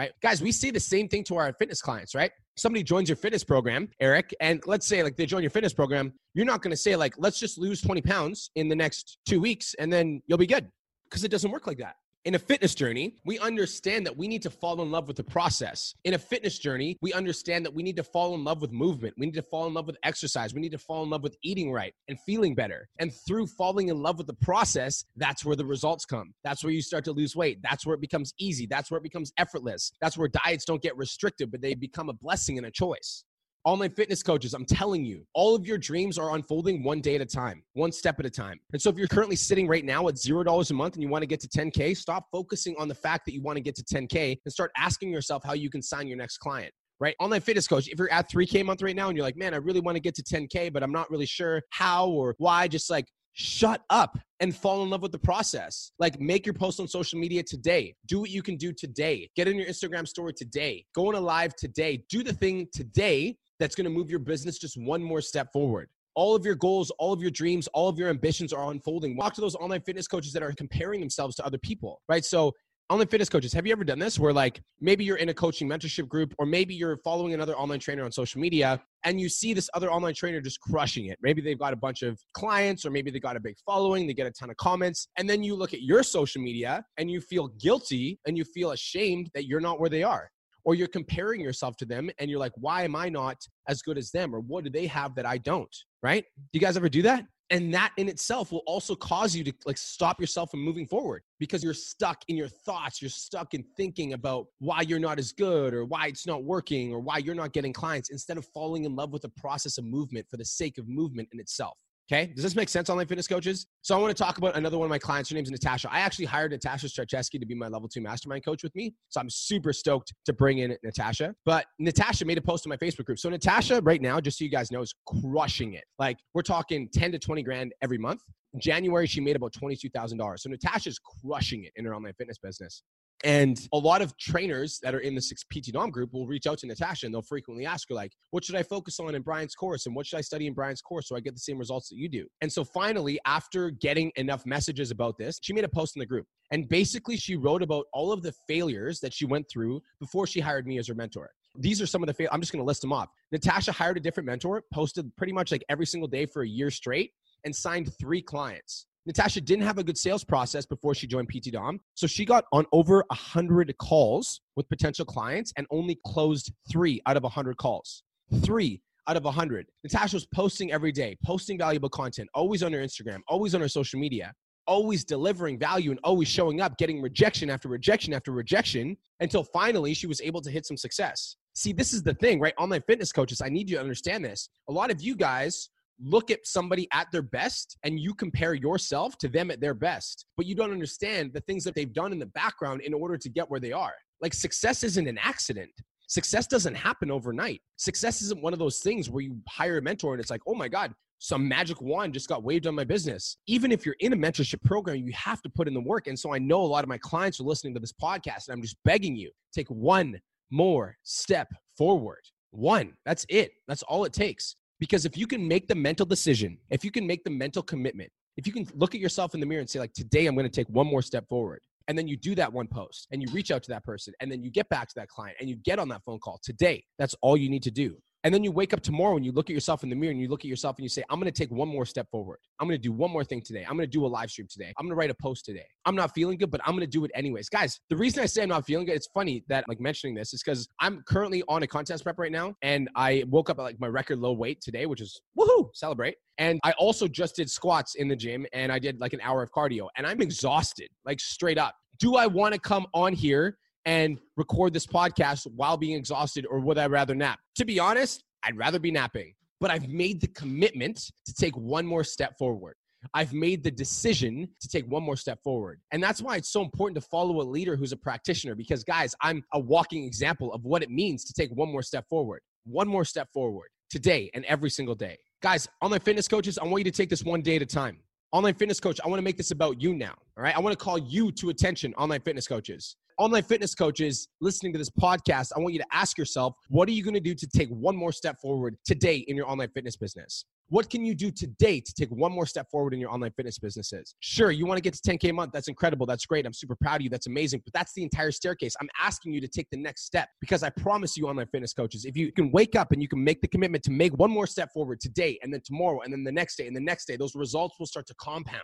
Right? 0.00 0.12
Guys, 0.22 0.40
we 0.40 0.50
see 0.50 0.70
the 0.70 0.80
same 0.80 1.08
thing 1.08 1.22
to 1.24 1.36
our 1.36 1.52
fitness 1.52 1.82
clients, 1.82 2.14
right? 2.14 2.30
Somebody 2.56 2.82
joins 2.82 3.06
your 3.10 3.16
fitness 3.16 3.44
program, 3.44 3.86
Eric, 4.00 4.34
and 4.40 4.62
let's 4.64 4.86
say 4.86 5.02
like 5.02 5.14
they 5.14 5.26
join 5.26 5.42
your 5.42 5.50
fitness 5.50 5.74
program, 5.74 6.14
you're 6.32 6.46
not 6.46 6.62
going 6.62 6.70
to 6.70 6.76
say 6.76 6.96
like, 6.96 7.14
let's 7.18 7.38
just 7.38 7.58
lose 7.58 7.82
20 7.82 8.00
pounds 8.00 8.50
in 8.54 8.66
the 8.68 8.74
next 8.74 9.18
two 9.26 9.40
weeks 9.40 9.74
and 9.78 9.92
then 9.92 10.22
you'll 10.26 10.38
be 10.38 10.46
good 10.46 10.66
because 11.04 11.22
it 11.22 11.30
doesn't 11.30 11.50
work 11.50 11.66
like 11.66 11.76
that 11.76 11.96
in 12.24 12.34
a 12.34 12.38
fitness 12.38 12.74
journey, 12.74 13.14
we 13.24 13.38
understand 13.38 14.04
that 14.04 14.16
we 14.16 14.28
need 14.28 14.42
to 14.42 14.50
fall 14.50 14.82
in 14.82 14.90
love 14.90 15.08
with 15.08 15.16
the 15.16 15.24
process. 15.24 15.94
In 16.04 16.14
a 16.14 16.18
fitness 16.18 16.58
journey, 16.58 16.98
we 17.00 17.12
understand 17.12 17.64
that 17.64 17.72
we 17.72 17.82
need 17.82 17.96
to 17.96 18.02
fall 18.02 18.34
in 18.34 18.44
love 18.44 18.60
with 18.60 18.72
movement. 18.72 19.14
We 19.16 19.26
need 19.26 19.34
to 19.34 19.42
fall 19.42 19.66
in 19.66 19.74
love 19.74 19.86
with 19.86 19.96
exercise. 20.02 20.52
We 20.52 20.60
need 20.60 20.72
to 20.72 20.78
fall 20.78 21.02
in 21.02 21.10
love 21.10 21.22
with 21.22 21.36
eating 21.42 21.72
right 21.72 21.94
and 22.08 22.20
feeling 22.20 22.54
better. 22.54 22.88
And 22.98 23.12
through 23.26 23.46
falling 23.46 23.88
in 23.88 24.02
love 24.02 24.18
with 24.18 24.26
the 24.26 24.34
process, 24.34 25.04
that's 25.16 25.44
where 25.44 25.56
the 25.56 25.64
results 25.64 26.04
come. 26.04 26.34
That's 26.44 26.62
where 26.62 26.72
you 26.72 26.82
start 26.82 27.04
to 27.04 27.12
lose 27.12 27.34
weight. 27.34 27.60
That's 27.62 27.86
where 27.86 27.94
it 27.94 28.00
becomes 28.00 28.34
easy. 28.38 28.66
That's 28.66 28.90
where 28.90 28.98
it 28.98 29.04
becomes 29.04 29.32
effortless. 29.38 29.92
That's 30.00 30.18
where 30.18 30.28
diets 30.28 30.66
don't 30.66 30.82
get 30.82 30.96
restricted, 30.98 31.50
but 31.50 31.62
they 31.62 31.74
become 31.74 32.10
a 32.10 32.14
blessing 32.14 32.58
and 32.58 32.66
a 32.66 32.70
choice 32.70 33.24
online 33.64 33.90
fitness 33.90 34.22
coaches, 34.22 34.54
I'm 34.54 34.64
telling 34.64 35.04
you, 35.04 35.26
all 35.34 35.54
of 35.54 35.66
your 35.66 35.78
dreams 35.78 36.18
are 36.18 36.34
unfolding 36.34 36.82
one 36.82 37.00
day 37.00 37.14
at 37.14 37.20
a 37.20 37.26
time, 37.26 37.62
one 37.74 37.92
step 37.92 38.18
at 38.18 38.26
a 38.26 38.30
time. 38.30 38.58
And 38.72 38.80
so 38.80 38.88
if 38.90 38.96
you're 38.96 39.08
currently 39.08 39.36
sitting 39.36 39.68
right 39.68 39.84
now 39.84 40.08
at 40.08 40.14
$0 40.14 40.70
a 40.70 40.74
month 40.74 40.94
and 40.94 41.02
you 41.02 41.08
want 41.08 41.22
to 41.22 41.26
get 41.26 41.40
to 41.40 41.48
10K, 41.48 41.96
stop 41.96 42.26
focusing 42.32 42.74
on 42.78 42.88
the 42.88 42.94
fact 42.94 43.26
that 43.26 43.34
you 43.34 43.42
want 43.42 43.56
to 43.56 43.62
get 43.62 43.74
to 43.76 43.82
10K 43.82 44.38
and 44.44 44.52
start 44.52 44.70
asking 44.76 45.10
yourself 45.10 45.42
how 45.44 45.52
you 45.52 45.70
can 45.70 45.82
sign 45.82 46.08
your 46.08 46.16
next 46.16 46.38
client. 46.38 46.72
Right? 47.00 47.14
Online 47.18 47.40
fitness 47.40 47.66
coach, 47.66 47.88
if 47.88 47.98
you're 47.98 48.12
at 48.12 48.30
3K 48.30 48.60
a 48.60 48.64
month 48.64 48.82
right 48.82 48.94
now 48.96 49.08
and 49.08 49.16
you're 49.16 49.24
like, 49.24 49.36
man, 49.36 49.54
I 49.54 49.56
really 49.56 49.80
want 49.80 49.96
to 49.96 50.00
get 50.00 50.14
to 50.16 50.22
10K, 50.22 50.72
but 50.72 50.82
I'm 50.82 50.92
not 50.92 51.10
really 51.10 51.26
sure 51.26 51.62
how 51.70 52.08
or 52.08 52.34
why, 52.38 52.68
just 52.68 52.90
like 52.90 53.06
shut 53.32 53.82
up 53.88 54.18
and 54.40 54.54
fall 54.54 54.82
in 54.82 54.90
love 54.90 55.00
with 55.00 55.12
the 55.12 55.18
process. 55.18 55.92
Like 55.98 56.20
make 56.20 56.44
your 56.44 56.52
post 56.52 56.78
on 56.78 56.88
social 56.88 57.18
media 57.18 57.42
today. 57.42 57.94
Do 58.06 58.20
what 58.20 58.30
you 58.30 58.42
can 58.42 58.56
do 58.56 58.72
today. 58.72 59.30
Get 59.34 59.48
in 59.48 59.56
your 59.56 59.66
Instagram 59.66 60.06
story 60.06 60.34
today. 60.34 60.84
Go 60.94 61.08
on 61.08 61.14
a 61.14 61.20
live 61.20 61.54
today. 61.56 62.04
Do 62.10 62.22
the 62.22 62.34
thing 62.34 62.66
today 62.72 63.36
that's 63.60 63.76
going 63.76 63.84
to 63.84 63.90
move 63.90 64.10
your 64.10 64.18
business 64.18 64.58
just 64.58 64.76
one 64.76 65.02
more 65.02 65.20
step 65.20 65.52
forward. 65.52 65.88
All 66.16 66.34
of 66.34 66.44
your 66.44 66.56
goals, 66.56 66.90
all 66.98 67.12
of 67.12 67.22
your 67.22 67.30
dreams, 67.30 67.68
all 67.68 67.88
of 67.88 67.96
your 67.96 68.08
ambitions 68.08 68.52
are 68.52 68.72
unfolding. 68.72 69.16
Talk 69.16 69.34
to 69.34 69.40
those 69.40 69.54
online 69.54 69.82
fitness 69.82 70.08
coaches 70.08 70.32
that 70.32 70.42
are 70.42 70.52
comparing 70.52 70.98
themselves 70.98 71.36
to 71.36 71.46
other 71.46 71.58
people, 71.58 72.02
right? 72.08 72.24
So, 72.24 72.52
online 72.88 73.06
fitness 73.06 73.28
coaches, 73.28 73.52
have 73.52 73.64
you 73.64 73.72
ever 73.72 73.84
done 73.84 74.00
this 74.00 74.18
where, 74.18 74.32
like, 74.32 74.60
maybe 74.80 75.04
you're 75.04 75.18
in 75.18 75.28
a 75.28 75.34
coaching 75.34 75.68
mentorship 75.68 76.08
group, 76.08 76.34
or 76.38 76.46
maybe 76.46 76.74
you're 76.74 76.96
following 77.04 77.32
another 77.34 77.54
online 77.54 77.78
trainer 77.78 78.04
on 78.04 78.10
social 78.10 78.40
media 78.40 78.82
and 79.04 79.20
you 79.20 79.28
see 79.28 79.54
this 79.54 79.70
other 79.74 79.92
online 79.92 80.14
trainer 80.14 80.40
just 80.40 80.58
crushing 80.58 81.06
it? 81.06 81.18
Maybe 81.22 81.40
they've 81.40 81.58
got 81.58 81.72
a 81.72 81.76
bunch 81.76 82.02
of 82.02 82.18
clients, 82.34 82.84
or 82.84 82.90
maybe 82.90 83.12
they 83.12 83.20
got 83.20 83.36
a 83.36 83.40
big 83.40 83.54
following, 83.64 84.08
they 84.08 84.14
get 84.14 84.26
a 84.26 84.32
ton 84.32 84.50
of 84.50 84.56
comments. 84.56 85.06
And 85.16 85.30
then 85.30 85.44
you 85.44 85.54
look 85.54 85.72
at 85.74 85.82
your 85.82 86.02
social 86.02 86.42
media 86.42 86.84
and 86.96 87.08
you 87.08 87.20
feel 87.20 87.48
guilty 87.60 88.18
and 88.26 88.36
you 88.36 88.44
feel 88.44 88.72
ashamed 88.72 89.30
that 89.34 89.46
you're 89.46 89.60
not 89.60 89.78
where 89.78 89.90
they 89.90 90.02
are 90.02 90.30
or 90.70 90.76
you're 90.76 90.86
comparing 90.86 91.40
yourself 91.40 91.76
to 91.76 91.84
them 91.84 92.08
and 92.20 92.30
you're 92.30 92.38
like, 92.38 92.52
why 92.54 92.84
am 92.84 92.94
I 92.94 93.08
not 93.08 93.44
as 93.66 93.82
good 93.82 93.98
as 93.98 94.12
them? 94.12 94.32
Or 94.32 94.38
what 94.38 94.62
do 94.62 94.70
they 94.70 94.86
have 94.86 95.16
that 95.16 95.26
I 95.26 95.36
don't? 95.36 95.74
Right? 96.00 96.24
Do 96.36 96.50
you 96.52 96.60
guys 96.60 96.76
ever 96.76 96.88
do 96.88 97.02
that? 97.02 97.26
And 97.50 97.74
that 97.74 97.90
in 97.96 98.08
itself 98.08 98.52
will 98.52 98.62
also 98.66 98.94
cause 98.94 99.34
you 99.34 99.42
to 99.42 99.52
like 99.66 99.76
stop 99.76 100.20
yourself 100.20 100.52
from 100.52 100.60
moving 100.60 100.86
forward 100.86 101.22
because 101.40 101.64
you're 101.64 101.74
stuck 101.74 102.22
in 102.28 102.36
your 102.36 102.46
thoughts. 102.46 103.02
You're 103.02 103.08
stuck 103.08 103.52
in 103.52 103.64
thinking 103.76 104.12
about 104.12 104.46
why 104.60 104.82
you're 104.82 105.00
not 105.00 105.18
as 105.18 105.32
good 105.32 105.74
or 105.74 105.84
why 105.84 106.06
it's 106.06 106.24
not 106.24 106.44
working 106.44 106.92
or 106.92 107.00
why 107.00 107.18
you're 107.18 107.34
not 107.34 107.52
getting 107.52 107.72
clients 107.72 108.10
instead 108.10 108.38
of 108.38 108.46
falling 108.54 108.84
in 108.84 108.94
love 108.94 109.10
with 109.10 109.22
the 109.22 109.28
process 109.30 109.76
of 109.76 109.84
movement 109.84 110.28
for 110.30 110.36
the 110.36 110.44
sake 110.44 110.78
of 110.78 110.86
movement 110.86 111.28
in 111.32 111.40
itself. 111.40 111.80
Okay. 112.12 112.32
Does 112.34 112.42
this 112.42 112.56
make 112.56 112.68
sense, 112.68 112.90
online 112.90 113.06
fitness 113.06 113.28
coaches? 113.28 113.66
So 113.82 113.96
I 113.96 114.00
want 114.00 114.16
to 114.16 114.20
talk 114.20 114.38
about 114.38 114.56
another 114.56 114.76
one 114.76 114.86
of 114.86 114.90
my 114.90 114.98
clients. 114.98 115.30
Her 115.30 115.36
name's 115.36 115.50
Natasha. 115.50 115.88
I 115.92 116.00
actually 116.00 116.24
hired 116.24 116.50
Natasha 116.50 116.88
Strachewski 116.88 117.38
to 117.38 117.46
be 117.46 117.54
my 117.54 117.68
level 117.68 117.88
two 117.88 118.00
mastermind 118.00 118.44
coach 118.44 118.64
with 118.64 118.74
me. 118.74 118.94
So 119.10 119.20
I'm 119.20 119.30
super 119.30 119.72
stoked 119.72 120.12
to 120.24 120.32
bring 120.32 120.58
in 120.58 120.76
Natasha. 120.82 121.36
But 121.44 121.66
Natasha 121.78 122.24
made 122.24 122.36
a 122.36 122.42
post 122.42 122.66
in 122.66 122.70
my 122.70 122.76
Facebook 122.76 123.04
group. 123.04 123.20
So 123.20 123.28
Natasha 123.28 123.80
right 123.82 124.02
now, 124.02 124.20
just 124.20 124.38
so 124.38 124.44
you 124.44 124.50
guys 124.50 124.72
know, 124.72 124.82
is 124.82 124.92
crushing 125.06 125.74
it. 125.74 125.84
Like 126.00 126.18
we're 126.34 126.42
talking 126.42 126.88
10 126.92 127.12
to 127.12 127.18
20 127.20 127.44
grand 127.44 127.72
every 127.80 127.98
month. 127.98 128.22
In 128.54 128.60
January, 128.60 129.06
she 129.06 129.20
made 129.20 129.36
about 129.36 129.52
$22,000. 129.52 130.38
So 130.40 130.50
Natasha's 130.50 130.98
crushing 130.98 131.62
it 131.62 131.72
in 131.76 131.84
her 131.84 131.94
online 131.94 132.14
fitness 132.14 132.38
business. 132.38 132.82
And 133.24 133.60
a 133.72 133.78
lot 133.78 134.00
of 134.00 134.16
trainers 134.16 134.78
that 134.82 134.94
are 134.94 135.00
in 135.00 135.14
the 135.14 135.20
six 135.20 135.44
PT 135.44 135.72
Dom 135.72 135.90
group 135.90 136.12
will 136.12 136.26
reach 136.26 136.46
out 136.46 136.58
to 136.58 136.66
Natasha 136.66 137.06
and 137.06 137.14
they'll 137.14 137.22
frequently 137.22 137.66
ask 137.66 137.88
her, 137.88 137.94
like, 137.94 138.12
what 138.30 138.44
should 138.44 138.54
I 138.54 138.62
focus 138.62 138.98
on 138.98 139.14
in 139.14 139.22
Brian's 139.22 139.54
course? 139.54 139.86
And 139.86 139.94
what 139.94 140.06
should 140.06 140.16
I 140.16 140.22
study 140.22 140.46
in 140.46 140.54
Brian's 140.54 140.80
course 140.80 141.08
so 141.08 141.16
I 141.16 141.20
get 141.20 141.34
the 141.34 141.40
same 141.40 141.58
results 141.58 141.88
that 141.90 141.96
you 141.96 142.08
do? 142.08 142.26
And 142.40 142.50
so 142.50 142.64
finally, 142.64 143.18
after 143.26 143.70
getting 143.70 144.10
enough 144.16 144.46
messages 144.46 144.90
about 144.90 145.18
this, 145.18 145.38
she 145.42 145.52
made 145.52 145.64
a 145.64 145.68
post 145.68 145.96
in 145.96 146.00
the 146.00 146.06
group. 146.06 146.26
And 146.50 146.68
basically, 146.68 147.16
she 147.16 147.36
wrote 147.36 147.62
about 147.62 147.86
all 147.92 148.12
of 148.12 148.22
the 148.22 148.32
failures 148.48 149.00
that 149.00 149.12
she 149.12 149.26
went 149.26 149.46
through 149.50 149.82
before 150.00 150.26
she 150.26 150.40
hired 150.40 150.66
me 150.66 150.78
as 150.78 150.88
her 150.88 150.94
mentor. 150.94 151.30
These 151.56 151.82
are 151.82 151.86
some 151.86 152.02
of 152.02 152.06
the 152.06 152.14
fail. 152.14 152.28
I'm 152.32 152.40
just 152.40 152.52
going 152.52 152.62
to 152.62 152.66
list 152.66 152.80
them 152.80 152.92
off. 152.92 153.08
Natasha 153.32 153.72
hired 153.72 153.96
a 153.96 154.00
different 154.00 154.26
mentor, 154.26 154.62
posted 154.72 155.14
pretty 155.16 155.32
much 155.32 155.52
like 155.52 155.64
every 155.68 155.86
single 155.86 156.08
day 156.08 156.26
for 156.26 156.42
a 156.42 156.48
year 156.48 156.70
straight, 156.70 157.12
and 157.44 157.54
signed 157.54 157.92
three 157.98 158.22
clients. 158.22 158.86
Natasha 159.06 159.40
didn't 159.40 159.64
have 159.64 159.78
a 159.78 159.84
good 159.84 159.96
sales 159.96 160.24
process 160.24 160.66
before 160.66 160.94
she 160.94 161.06
joined 161.06 161.28
PT 161.28 161.52
Dom. 161.52 161.80
So 161.94 162.06
she 162.06 162.24
got 162.24 162.44
on 162.52 162.66
over 162.72 163.04
100 163.08 163.76
calls 163.78 164.40
with 164.56 164.68
potential 164.68 165.04
clients 165.04 165.52
and 165.56 165.66
only 165.70 165.98
closed 166.06 166.52
three 166.70 167.00
out 167.06 167.16
of 167.16 167.22
100 167.22 167.56
calls. 167.56 168.02
Three 168.42 168.82
out 169.08 169.16
of 169.16 169.24
100. 169.24 169.66
Natasha 169.82 170.16
was 170.16 170.26
posting 170.26 170.70
every 170.70 170.92
day, 170.92 171.16
posting 171.24 171.58
valuable 171.58 171.88
content, 171.88 172.28
always 172.34 172.62
on 172.62 172.72
her 172.72 172.78
Instagram, 172.78 173.20
always 173.26 173.54
on 173.54 173.60
her 173.62 173.68
social 173.68 173.98
media, 173.98 174.32
always 174.66 175.04
delivering 175.04 175.58
value 175.58 175.90
and 175.90 175.98
always 176.04 176.28
showing 176.28 176.60
up, 176.60 176.76
getting 176.76 177.00
rejection 177.00 177.50
after 177.50 177.68
rejection 177.68 178.12
after 178.12 178.32
rejection 178.32 178.96
until 179.20 179.42
finally 179.42 179.94
she 179.94 180.06
was 180.06 180.20
able 180.20 180.40
to 180.42 180.50
hit 180.50 180.66
some 180.66 180.76
success. 180.76 181.36
See, 181.54 181.72
this 181.72 181.92
is 181.92 182.02
the 182.02 182.14
thing, 182.14 182.38
right? 182.38 182.54
Online 182.58 182.82
fitness 182.86 183.12
coaches, 183.12 183.40
I 183.40 183.48
need 183.48 183.68
you 183.68 183.76
to 183.76 183.82
understand 183.82 184.24
this. 184.24 184.48
A 184.68 184.72
lot 184.72 184.90
of 184.90 185.00
you 185.02 185.16
guys 185.16 185.70
look 186.02 186.30
at 186.30 186.46
somebody 186.46 186.88
at 186.92 187.10
their 187.12 187.22
best 187.22 187.76
and 187.82 188.00
you 188.00 188.14
compare 188.14 188.54
yourself 188.54 189.18
to 189.18 189.28
them 189.28 189.50
at 189.50 189.60
their 189.60 189.74
best, 189.74 190.26
but 190.36 190.46
you 190.46 190.54
don't 190.54 190.72
understand 190.72 191.32
the 191.32 191.40
things 191.42 191.64
that 191.64 191.74
they've 191.74 191.92
done 191.92 192.12
in 192.12 192.18
the 192.18 192.26
background 192.26 192.80
in 192.82 192.94
order 192.94 193.16
to 193.16 193.28
get 193.28 193.50
where 193.50 193.60
they 193.60 193.72
are. 193.72 193.94
Like 194.20 194.34
success 194.34 194.82
isn't 194.84 195.06
an 195.06 195.18
accident. 195.18 195.70
Success 196.06 196.46
doesn't 196.46 196.74
happen 196.74 197.10
overnight. 197.10 197.60
Success 197.76 198.20
isn't 198.22 198.42
one 198.42 198.52
of 198.52 198.58
those 198.58 198.80
things 198.80 199.08
where 199.08 199.22
you 199.22 199.38
hire 199.48 199.78
a 199.78 199.82
mentor 199.82 200.12
and 200.12 200.20
it's 200.20 200.30
like, 200.30 200.42
oh 200.46 200.54
my 200.54 200.68
God, 200.68 200.92
some 201.18 201.46
magic 201.46 201.80
wand 201.82 202.14
just 202.14 202.28
got 202.28 202.42
waved 202.42 202.66
on 202.66 202.74
my 202.74 202.82
business. 202.82 203.36
Even 203.46 203.70
if 203.70 203.84
you're 203.84 203.96
in 204.00 204.14
a 204.14 204.16
mentorship 204.16 204.62
program, 204.64 204.96
you 204.96 205.12
have 205.12 205.42
to 205.42 205.50
put 205.50 205.68
in 205.68 205.74
the 205.74 205.80
work. 205.80 206.06
And 206.06 206.18
so 206.18 206.32
I 206.34 206.38
know 206.38 206.62
a 206.62 206.66
lot 206.66 206.82
of 206.82 206.88
my 206.88 206.98
clients 206.98 207.38
are 207.40 207.44
listening 207.44 207.74
to 207.74 207.80
this 207.80 207.92
podcast, 207.92 208.48
and 208.48 208.54
I'm 208.54 208.62
just 208.62 208.76
begging 208.86 209.14
you 209.14 209.30
take 209.52 209.68
one 209.68 210.18
more 210.50 210.96
step 211.02 211.48
forward. 211.76 212.22
One, 212.52 212.94
that's 213.04 213.26
it. 213.28 213.52
That's 213.68 213.82
all 213.82 214.04
it 214.04 214.14
takes. 214.14 214.56
Because 214.80 215.04
if 215.04 215.16
you 215.16 215.26
can 215.26 215.46
make 215.46 215.68
the 215.68 215.74
mental 215.74 216.06
decision, 216.06 216.58
if 216.70 216.84
you 216.84 216.90
can 216.90 217.06
make 217.06 217.22
the 217.22 217.30
mental 217.30 217.62
commitment, 217.62 218.10
if 218.36 218.46
you 218.46 218.52
can 218.52 218.66
look 218.74 218.94
at 218.94 219.00
yourself 219.00 219.34
in 219.34 219.40
the 219.40 219.46
mirror 219.46 219.60
and 219.60 219.68
say, 219.68 219.78
like, 219.78 219.92
today 219.92 220.26
I'm 220.26 220.34
going 220.34 220.46
to 220.46 220.50
take 220.50 220.68
one 220.70 220.86
more 220.86 221.02
step 221.02 221.28
forward, 221.28 221.60
and 221.86 221.96
then 221.98 222.08
you 222.08 222.16
do 222.16 222.34
that 222.36 222.52
one 222.52 222.66
post 222.66 223.06
and 223.10 223.20
you 223.20 223.28
reach 223.32 223.50
out 223.50 223.62
to 223.64 223.70
that 223.70 223.84
person, 223.84 224.14
and 224.20 224.32
then 224.32 224.42
you 224.42 224.50
get 224.50 224.68
back 224.70 224.88
to 224.88 224.94
that 224.96 225.08
client 225.08 225.36
and 225.38 225.48
you 225.50 225.56
get 225.56 225.78
on 225.78 225.88
that 225.90 226.02
phone 226.04 226.18
call 226.18 226.40
today, 226.42 226.82
that's 226.98 227.14
all 227.20 227.36
you 227.36 227.50
need 227.50 227.62
to 227.64 227.70
do. 227.70 227.98
And 228.22 228.34
then 228.34 228.44
you 228.44 228.52
wake 228.52 228.74
up 228.74 228.80
tomorrow 228.80 229.16
and 229.16 229.24
you 229.24 229.32
look 229.32 229.48
at 229.48 229.54
yourself 229.54 229.82
in 229.82 229.88
the 229.88 229.96
mirror 229.96 230.10
and 230.10 230.20
you 230.20 230.28
look 230.28 230.40
at 230.40 230.48
yourself 230.48 230.76
and 230.76 230.82
you 230.82 230.90
say, 230.90 231.02
I'm 231.08 231.18
going 231.18 231.32
to 231.32 231.38
take 231.38 231.50
one 231.50 231.68
more 231.68 231.86
step 231.86 232.10
forward. 232.10 232.38
I'm 232.58 232.68
going 232.68 232.78
to 232.78 232.82
do 232.82 232.92
one 232.92 233.10
more 233.10 233.24
thing 233.24 233.40
today. 233.40 233.64
I'm 233.66 233.76
going 233.76 233.88
to 233.88 233.90
do 233.90 234.04
a 234.04 234.08
live 234.08 234.30
stream 234.30 234.46
today. 234.50 234.74
I'm 234.78 234.84
going 234.84 234.90
to 234.90 234.96
write 234.96 235.10
a 235.10 235.14
post 235.14 235.46
today. 235.46 235.66
I'm 235.86 235.94
not 235.94 236.14
feeling 236.14 236.36
good, 236.36 236.50
but 236.50 236.60
I'm 236.64 236.72
going 236.72 236.80
to 236.80 236.86
do 236.86 237.04
it 237.04 237.10
anyways. 237.14 237.48
Guys, 237.48 237.80
the 237.88 237.96
reason 237.96 238.22
I 238.22 238.26
say 238.26 238.42
I'm 238.42 238.50
not 238.50 238.66
feeling 238.66 238.84
good, 238.84 238.94
it's 238.94 239.08
funny 239.14 239.42
that 239.48 239.64
like 239.68 239.80
mentioning 239.80 240.14
this 240.14 240.34
is 240.34 240.42
because 240.42 240.68
I'm 240.80 241.02
currently 241.06 241.42
on 241.48 241.62
a 241.62 241.66
contest 241.66 242.04
prep 242.04 242.18
right 242.18 242.32
now. 242.32 242.54
And 242.62 242.90
I 242.94 243.24
woke 243.28 243.48
up 243.48 243.58
at 243.58 243.62
like 243.62 243.80
my 243.80 243.88
record 243.88 244.18
low 244.18 244.32
weight 244.32 244.60
today, 244.60 244.84
which 244.84 245.00
is 245.00 245.18
woohoo, 245.38 245.70
celebrate. 245.74 246.16
And 246.36 246.60
I 246.62 246.72
also 246.72 247.08
just 247.08 247.36
did 247.36 247.50
squats 247.50 247.94
in 247.94 248.08
the 248.08 248.16
gym 248.16 248.46
and 248.52 248.70
I 248.70 248.78
did 248.78 249.00
like 249.00 249.14
an 249.14 249.20
hour 249.22 249.42
of 249.42 249.50
cardio 249.50 249.88
and 249.96 250.06
I'm 250.06 250.20
exhausted, 250.20 250.88
like 251.06 251.20
straight 251.20 251.58
up. 251.58 251.74
Do 251.98 252.16
I 252.16 252.26
want 252.26 252.54
to 252.54 252.60
come 252.60 252.86
on 252.92 253.12
here 253.12 253.56
and 253.84 254.18
record 254.36 254.72
this 254.72 254.86
podcast 254.86 255.46
while 255.54 255.76
being 255.76 255.96
exhausted 255.96 256.46
or 256.50 256.60
would 256.60 256.78
I 256.78 256.86
rather 256.86 257.14
nap? 257.14 257.38
To 257.56 257.64
be 257.64 257.78
honest, 257.78 258.22
I'd 258.44 258.56
rather 258.56 258.78
be 258.78 258.90
napping, 258.90 259.34
but 259.60 259.70
I've 259.70 259.88
made 259.88 260.20
the 260.20 260.28
commitment 260.28 261.10
to 261.26 261.34
take 261.34 261.56
one 261.56 261.86
more 261.86 262.04
step 262.04 262.36
forward. 262.38 262.74
I've 263.14 263.32
made 263.32 263.62
the 263.62 263.70
decision 263.70 264.48
to 264.60 264.68
take 264.68 264.86
one 264.86 265.02
more 265.02 265.16
step 265.16 265.42
forward. 265.42 265.80
And 265.90 266.02
that's 266.02 266.20
why 266.20 266.36
it's 266.36 266.50
so 266.50 266.62
important 266.62 267.02
to 267.02 267.08
follow 267.08 267.40
a 267.40 267.42
leader 267.42 267.76
who's 267.76 267.92
a 267.92 267.96
practitioner 267.96 268.54
because, 268.54 268.84
guys, 268.84 269.14
I'm 269.22 269.42
a 269.54 269.58
walking 269.58 270.04
example 270.04 270.52
of 270.52 270.64
what 270.64 270.82
it 270.82 270.90
means 270.90 271.24
to 271.24 271.32
take 271.32 271.50
one 271.50 271.72
more 271.72 271.82
step 271.82 272.06
forward. 272.08 272.42
One 272.64 272.88
more 272.88 273.06
step 273.06 273.28
forward 273.32 273.68
today 273.88 274.30
and 274.34 274.44
every 274.44 274.68
single 274.68 274.94
day. 274.94 275.16
Guys, 275.42 275.66
online 275.80 276.00
fitness 276.00 276.28
coaches, 276.28 276.58
I 276.58 276.64
want 276.64 276.84
you 276.84 276.90
to 276.90 276.96
take 276.96 277.08
this 277.08 277.24
one 277.24 277.40
day 277.40 277.56
at 277.56 277.62
a 277.62 277.66
time. 277.66 277.98
Online 278.32 278.54
fitness 278.54 278.78
coach, 278.78 279.00
I 279.02 279.08
want 279.08 279.18
to 279.18 279.24
make 279.24 279.38
this 279.38 279.50
about 279.50 279.80
you 279.80 279.94
now. 279.94 280.14
All 280.36 280.44
right. 280.44 280.54
I 280.54 280.60
want 280.60 280.78
to 280.78 280.84
call 280.84 280.98
you 280.98 281.32
to 281.32 281.48
attention, 281.48 281.94
online 281.94 282.20
fitness 282.20 282.46
coaches 282.46 282.96
online 283.20 283.42
fitness 283.42 283.74
coaches 283.74 284.28
listening 284.40 284.72
to 284.72 284.78
this 284.78 284.88
podcast, 284.88 285.52
I 285.54 285.60
want 285.60 285.74
you 285.74 285.80
to 285.80 285.86
ask 285.92 286.16
yourself, 286.16 286.54
what 286.68 286.88
are 286.88 286.92
you 286.92 287.04
going 287.04 287.14
to 287.14 287.20
do 287.20 287.34
to 287.34 287.46
take 287.46 287.68
one 287.68 287.94
more 287.94 288.12
step 288.12 288.40
forward 288.40 288.78
today 288.86 289.16
in 289.28 289.36
your 289.36 289.46
online 289.46 289.68
fitness 289.74 289.94
business? 289.94 290.46
What 290.70 290.88
can 290.88 291.04
you 291.04 291.14
do 291.14 291.30
today 291.30 291.80
to 291.80 291.92
take 291.92 292.08
one 292.08 292.32
more 292.32 292.46
step 292.46 292.70
forward 292.70 292.94
in 292.94 293.00
your 293.00 293.10
online 293.10 293.32
fitness 293.32 293.58
businesses? 293.58 294.14
Sure, 294.20 294.50
you 294.50 294.64
want 294.64 294.78
to 294.78 294.82
get 294.82 294.94
to 294.94 295.02
10K 295.02 295.28
a 295.28 295.32
month. 295.34 295.52
That's 295.52 295.68
incredible. 295.68 296.06
That's 296.06 296.24
great. 296.24 296.46
I'm 296.46 296.54
super 296.54 296.74
proud 296.76 296.96
of 296.96 297.02
you. 297.02 297.10
That's 297.10 297.26
amazing. 297.26 297.60
But 297.62 297.74
that's 297.74 297.92
the 297.92 298.02
entire 298.02 298.30
staircase. 298.30 298.74
I'm 298.80 298.88
asking 298.98 299.34
you 299.34 299.42
to 299.42 299.48
take 299.48 299.68
the 299.70 299.76
next 299.76 300.06
step 300.06 300.30
because 300.40 300.62
I 300.62 300.70
promise 300.70 301.14
you, 301.18 301.28
online 301.28 301.48
fitness 301.52 301.74
coaches, 301.74 302.06
if 302.06 302.16
you 302.16 302.32
can 302.32 302.50
wake 302.52 302.74
up 302.74 302.92
and 302.92 303.02
you 303.02 303.08
can 303.08 303.22
make 303.22 303.42
the 303.42 303.48
commitment 303.48 303.84
to 303.84 303.90
make 303.90 304.16
one 304.16 304.30
more 304.30 304.46
step 304.46 304.72
forward 304.72 304.98
today 304.98 305.38
and 305.42 305.52
then 305.52 305.60
tomorrow 305.62 306.00
and 306.00 306.12
then 306.12 306.24
the 306.24 306.32
next 306.32 306.56
day 306.56 306.66
and 306.66 306.74
the 306.74 306.80
next 306.80 307.04
day, 307.04 307.16
those 307.16 307.34
results 307.34 307.74
will 307.78 307.86
start 307.86 308.06
to 308.06 308.14
compound. 308.14 308.62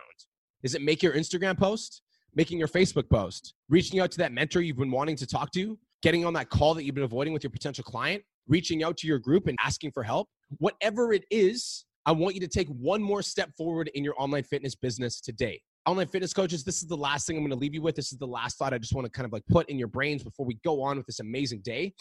Is 0.63 0.73
it 0.73 0.81
make 0.81 1.03
your 1.03 1.13
Instagram 1.13 1.59
post? 1.59 2.01
Making 2.35 2.59
your 2.59 2.67
Facebook 2.67 3.09
post, 3.09 3.53
reaching 3.69 3.99
out 3.99 4.11
to 4.11 4.17
that 4.19 4.31
mentor 4.31 4.61
you've 4.61 4.77
been 4.77 4.91
wanting 4.91 5.15
to 5.15 5.25
talk 5.25 5.51
to, 5.51 5.77
getting 6.01 6.25
on 6.25 6.33
that 6.33 6.49
call 6.49 6.73
that 6.73 6.83
you've 6.83 6.95
been 6.95 7.03
avoiding 7.03 7.33
with 7.33 7.43
your 7.43 7.49
potential 7.49 7.83
client, 7.83 8.23
reaching 8.47 8.83
out 8.83 8.97
to 8.97 9.07
your 9.07 9.19
group 9.19 9.47
and 9.47 9.57
asking 9.63 9.91
for 9.91 10.03
help. 10.03 10.27
Whatever 10.59 11.13
it 11.13 11.23
is, 11.31 11.85
I 12.05 12.11
want 12.11 12.35
you 12.35 12.41
to 12.41 12.47
take 12.47 12.67
one 12.69 13.01
more 13.01 13.21
step 13.21 13.51
forward 13.57 13.89
in 13.93 14.03
your 14.03 14.13
online 14.17 14.43
fitness 14.43 14.75
business 14.75 15.19
today. 15.19 15.61
Online 15.85 16.07
fitness 16.07 16.33
coaches, 16.33 16.63
this 16.63 16.81
is 16.81 16.87
the 16.87 16.97
last 16.97 17.27
thing 17.27 17.37
I'm 17.37 17.43
going 17.43 17.51
to 17.51 17.57
leave 17.57 17.73
you 17.73 17.81
with. 17.81 17.95
This 17.95 18.11
is 18.11 18.17
the 18.17 18.27
last 18.27 18.57
thought 18.57 18.73
I 18.73 18.77
just 18.77 18.93
want 18.93 19.05
to 19.05 19.11
kind 19.11 19.25
of 19.25 19.33
like 19.33 19.43
put 19.49 19.69
in 19.69 19.79
your 19.79 19.87
brains 19.87 20.23
before 20.23 20.45
we 20.45 20.55
go 20.63 20.81
on 20.81 20.97
with 20.97 21.05
this 21.05 21.19
amazing 21.19 21.61
day. 21.61 21.93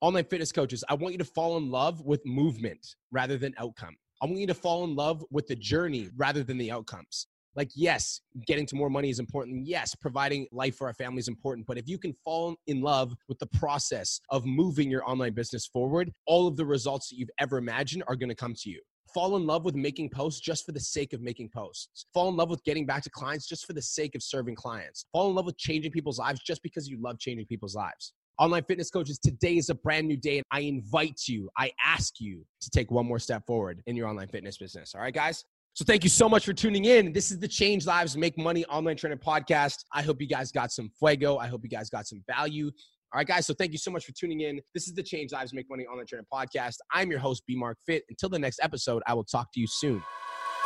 Online 0.00 0.24
fitness 0.24 0.50
coaches, 0.52 0.82
I 0.88 0.94
want 0.94 1.12
you 1.12 1.18
to 1.18 1.24
fall 1.24 1.56
in 1.58 1.70
love 1.70 2.00
with 2.00 2.24
movement 2.24 2.96
rather 3.10 3.36
than 3.36 3.54
outcome. 3.58 3.96
I 4.20 4.26
want 4.26 4.38
you 4.38 4.46
to 4.46 4.54
fall 4.54 4.84
in 4.84 4.94
love 4.96 5.24
with 5.30 5.46
the 5.48 5.56
journey 5.56 6.08
rather 6.16 6.42
than 6.42 6.58
the 6.58 6.70
outcomes 6.70 7.26
like 7.56 7.70
yes 7.74 8.20
getting 8.46 8.66
to 8.66 8.76
more 8.76 8.90
money 8.90 9.10
is 9.10 9.18
important. 9.18 9.66
Yes 9.66 9.94
providing 9.94 10.46
life 10.52 10.76
for 10.76 10.86
our 10.86 10.94
family 10.94 11.20
is 11.20 11.28
important. 11.28 11.66
But 11.66 11.78
if 11.78 11.88
you 11.88 11.98
can 11.98 12.14
fall 12.24 12.56
in 12.66 12.80
love 12.80 13.14
with 13.28 13.38
the 13.38 13.46
process 13.46 14.20
of 14.30 14.44
moving 14.44 14.90
your 14.90 15.08
online 15.08 15.34
business 15.34 15.66
forward 15.66 16.12
all 16.26 16.46
of 16.46 16.56
the 16.56 16.64
results 16.64 17.08
that 17.08 17.16
you've 17.16 17.30
ever 17.38 17.58
imagined 17.58 18.04
are 18.06 18.16
going 18.16 18.28
to 18.28 18.34
come 18.34 18.54
to 18.54 18.70
you. 18.70 18.80
Fall 19.12 19.36
in 19.36 19.46
love 19.46 19.64
with 19.64 19.74
making 19.74 20.08
posts 20.08 20.40
just 20.40 20.64
for 20.64 20.72
the 20.72 20.80
sake 20.80 21.12
of 21.12 21.20
making 21.20 21.50
posts. 21.54 22.06
Fall 22.14 22.30
in 22.30 22.36
love 22.36 22.48
with 22.48 22.64
getting 22.64 22.86
back 22.86 23.02
to 23.02 23.10
clients 23.10 23.46
just 23.46 23.66
for 23.66 23.74
the 23.74 23.82
sake 23.82 24.14
of 24.14 24.22
serving 24.22 24.54
clients. 24.54 25.04
Fall 25.12 25.28
in 25.28 25.34
love 25.34 25.44
with 25.44 25.58
changing 25.58 25.92
people's 25.92 26.18
lives 26.18 26.40
just 26.40 26.62
because 26.62 26.88
you 26.88 26.98
love 27.00 27.18
changing 27.18 27.46
people's 27.46 27.74
lives. 27.74 28.14
Online 28.38 28.64
fitness 28.64 28.90
coaches, 28.90 29.18
today 29.18 29.58
is 29.58 29.68
a 29.68 29.74
brand 29.74 30.08
new 30.08 30.16
day, 30.16 30.38
and 30.38 30.46
I 30.50 30.60
invite 30.60 31.20
you, 31.28 31.50
I 31.58 31.70
ask 31.84 32.14
you 32.18 32.44
to 32.62 32.70
take 32.70 32.90
one 32.90 33.06
more 33.06 33.18
step 33.18 33.46
forward 33.46 33.82
in 33.86 33.94
your 33.94 34.08
online 34.08 34.28
fitness 34.28 34.56
business. 34.56 34.94
All 34.94 35.02
right, 35.02 35.12
guys? 35.12 35.44
So 35.74 35.86
thank 35.86 36.04
you 36.04 36.10
so 36.10 36.28
much 36.28 36.44
for 36.44 36.52
tuning 36.52 36.84
in. 36.84 37.12
This 37.14 37.30
is 37.30 37.38
the 37.38 37.48
Change 37.48 37.86
Lives 37.86 38.14
Make 38.14 38.36
Money 38.36 38.64
Online 38.66 38.94
Trainer 38.94 39.16
Podcast. 39.16 39.84
I 39.92 40.02
hope 40.02 40.20
you 40.20 40.28
guys 40.28 40.52
got 40.52 40.70
some 40.70 40.90
fuego. 40.98 41.38
I 41.38 41.46
hope 41.46 41.62
you 41.64 41.70
guys 41.70 41.88
got 41.88 42.06
some 42.06 42.22
value. 42.28 42.66
All 43.12 43.18
right, 43.18 43.26
guys. 43.26 43.46
So 43.46 43.54
thank 43.54 43.72
you 43.72 43.78
so 43.78 43.90
much 43.90 44.04
for 44.04 44.12
tuning 44.12 44.40
in. 44.40 44.60
This 44.74 44.86
is 44.86 44.94
the 44.94 45.02
Change 45.02 45.32
Lives 45.32 45.54
Make 45.54 45.70
Money 45.70 45.86
Online 45.86 46.06
Trainer 46.06 46.26
Podcast. 46.30 46.76
I'm 46.92 47.10
your 47.10 47.20
host, 47.20 47.44
B 47.46 47.56
Mark 47.56 47.78
Fit. 47.86 48.04
Until 48.10 48.28
the 48.28 48.38
next 48.38 48.60
episode, 48.62 49.02
I 49.06 49.14
will 49.14 49.24
talk 49.24 49.50
to 49.54 49.60
you 49.60 49.66
soon. 49.66 50.02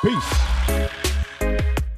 Peace. 0.02 1.05